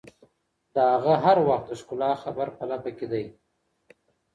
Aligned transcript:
د 0.73 0.75
هغه 0.93 1.13
هر 1.23 1.37
وخت 1.47 1.65
د 1.69 1.73
ښکلا 1.79 2.11
خبر 2.23 2.47
په 2.57 2.63
لپه 2.71 2.91
کي 2.97 3.05
دي 3.11 3.23